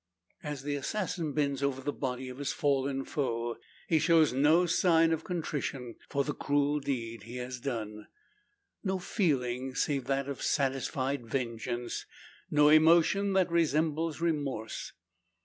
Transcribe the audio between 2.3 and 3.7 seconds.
his fallen foe,